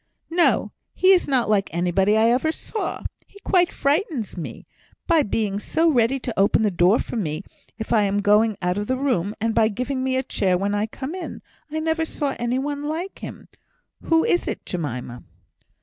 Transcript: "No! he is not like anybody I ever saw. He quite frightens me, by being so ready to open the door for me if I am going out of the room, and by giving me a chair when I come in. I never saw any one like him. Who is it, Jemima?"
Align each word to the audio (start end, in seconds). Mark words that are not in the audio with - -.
"No! 0.31 0.71
he 0.95 1.11
is 1.11 1.27
not 1.27 1.47
like 1.47 1.69
anybody 1.71 2.17
I 2.17 2.31
ever 2.31 2.51
saw. 2.51 3.03
He 3.27 3.39
quite 3.41 3.71
frightens 3.71 4.35
me, 4.35 4.65
by 5.05 5.21
being 5.21 5.59
so 5.59 5.91
ready 5.91 6.17
to 6.21 6.33
open 6.39 6.63
the 6.63 6.71
door 6.71 6.97
for 6.97 7.17
me 7.17 7.43
if 7.77 7.93
I 7.93 8.01
am 8.05 8.19
going 8.19 8.57
out 8.63 8.79
of 8.79 8.87
the 8.87 8.97
room, 8.97 9.35
and 9.39 9.53
by 9.53 9.67
giving 9.67 10.03
me 10.03 10.17
a 10.17 10.23
chair 10.23 10.57
when 10.57 10.73
I 10.73 10.87
come 10.87 11.13
in. 11.13 11.43
I 11.69 11.79
never 11.79 12.03
saw 12.03 12.35
any 12.39 12.57
one 12.57 12.81
like 12.85 13.19
him. 13.19 13.47
Who 14.05 14.25
is 14.25 14.47
it, 14.47 14.65
Jemima?" 14.65 15.21